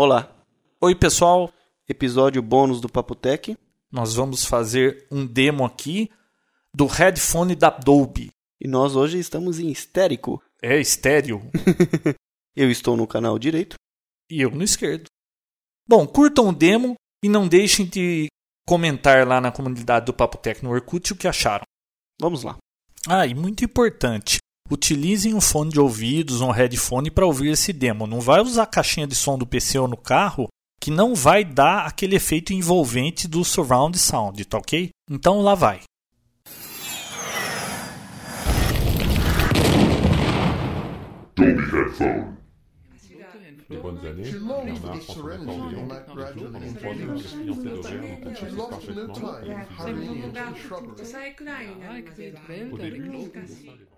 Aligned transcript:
Olá, 0.00 0.32
Oi, 0.80 0.94
pessoal. 0.94 1.52
episódio 1.88 2.40
bônus 2.40 2.80
do 2.80 2.88
Papotec. 2.88 3.58
Nós 3.90 4.14
vamos 4.14 4.44
fazer 4.44 5.08
um 5.10 5.26
demo 5.26 5.64
aqui 5.64 6.08
do 6.72 6.86
headphone 6.86 7.56
da 7.56 7.68
Dolby. 7.68 8.30
E 8.60 8.68
nós 8.68 8.94
hoje 8.94 9.18
estamos 9.18 9.58
em 9.58 9.72
histérico. 9.72 10.40
É 10.62 10.78
estéreo 10.78 11.42
Eu 12.54 12.70
estou 12.70 12.96
no 12.96 13.08
canal 13.08 13.36
direito. 13.40 13.74
e 14.30 14.40
eu 14.40 14.52
no 14.52 14.62
esquerdo. 14.62 15.06
Bom, 15.84 16.06
curtam 16.06 16.50
o 16.50 16.54
demo 16.54 16.94
e 17.20 17.28
não 17.28 17.48
deixem 17.48 17.84
de 17.84 18.28
comentar 18.64 19.26
lá 19.26 19.40
na 19.40 19.50
comunidade 19.50 20.06
do 20.06 20.14
Papo 20.14 20.38
Tech 20.38 20.62
no 20.62 20.70
Orkut 20.70 21.12
o 21.12 21.16
que 21.16 21.26
acharam. 21.26 21.64
Vamos 22.20 22.44
lá. 22.44 22.56
Ah, 23.08 23.26
e 23.26 23.34
muito 23.34 23.64
importante, 23.64 24.38
utilizem 24.70 25.34
um 25.34 25.40
fone 25.40 25.70
de 25.70 25.80
ouvidos, 25.80 26.40
um 26.40 26.50
headphone 26.50 27.10
para 27.10 27.26
ouvir 27.26 27.50
esse 27.50 27.72
demo. 27.72 28.06
Não 28.06 28.20
vai 28.20 28.40
usar 28.40 28.64
a 28.64 28.66
caixinha 28.66 29.06
de 29.06 29.14
som 29.14 29.38
do 29.38 29.46
PC 29.46 29.78
ou 29.78 29.88
no 29.88 29.96
carro, 29.96 30.48
que 30.80 30.90
não 30.90 31.14
vai 31.14 31.44
dar 31.44 31.86
aquele 31.86 32.16
efeito 32.16 32.52
envolvente 32.52 33.26
do 33.26 33.44
surround 33.44 33.98
sound, 33.98 34.44
tá 34.44 34.58
ok? 34.58 34.90
Então 35.10 35.40
lá 35.40 35.54
vai. 35.54 35.80
Dolby 41.38 41.56
Headphone. 53.30 53.97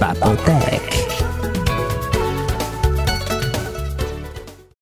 Papothèque. 0.00 0.83